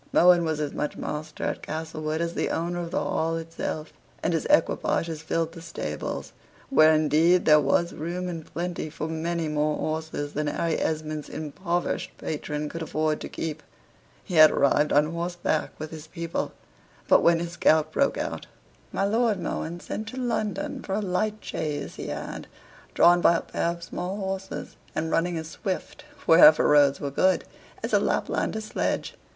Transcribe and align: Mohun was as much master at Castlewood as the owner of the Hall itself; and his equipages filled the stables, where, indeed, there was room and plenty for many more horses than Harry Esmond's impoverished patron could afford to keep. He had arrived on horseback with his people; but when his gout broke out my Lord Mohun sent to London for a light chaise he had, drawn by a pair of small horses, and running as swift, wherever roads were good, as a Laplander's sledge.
Mohun 0.11 0.43
was 0.45 0.59
as 0.59 0.73
much 0.73 0.97
master 0.97 1.43
at 1.43 1.61
Castlewood 1.61 2.21
as 2.21 2.33
the 2.33 2.49
owner 2.49 2.79
of 2.79 2.89
the 2.89 2.97
Hall 3.03 3.35
itself; 3.37 3.93
and 4.23 4.33
his 4.33 4.47
equipages 4.49 5.21
filled 5.21 5.51
the 5.51 5.61
stables, 5.61 6.33
where, 6.71 6.91
indeed, 6.91 7.45
there 7.45 7.59
was 7.59 7.93
room 7.93 8.27
and 8.27 8.43
plenty 8.51 8.89
for 8.89 9.07
many 9.07 9.47
more 9.47 9.77
horses 9.77 10.33
than 10.33 10.47
Harry 10.47 10.79
Esmond's 10.79 11.29
impoverished 11.29 12.17
patron 12.17 12.67
could 12.67 12.81
afford 12.81 13.21
to 13.21 13.29
keep. 13.29 13.61
He 14.23 14.33
had 14.33 14.49
arrived 14.49 14.91
on 14.91 15.11
horseback 15.13 15.69
with 15.79 15.91
his 15.91 16.07
people; 16.07 16.51
but 17.07 17.21
when 17.21 17.37
his 17.37 17.55
gout 17.55 17.91
broke 17.91 18.17
out 18.17 18.47
my 18.91 19.05
Lord 19.05 19.39
Mohun 19.39 19.79
sent 19.81 20.07
to 20.07 20.17
London 20.17 20.81
for 20.81 20.95
a 20.95 20.99
light 20.99 21.37
chaise 21.41 21.93
he 21.97 22.07
had, 22.07 22.47
drawn 22.95 23.21
by 23.21 23.35
a 23.37 23.41
pair 23.41 23.67
of 23.69 23.83
small 23.83 24.17
horses, 24.17 24.77
and 24.95 25.11
running 25.11 25.37
as 25.37 25.47
swift, 25.49 26.05
wherever 26.25 26.67
roads 26.67 26.99
were 26.99 27.11
good, 27.11 27.43
as 27.83 27.93
a 27.93 27.99
Laplander's 27.99 28.65
sledge. 28.65 29.13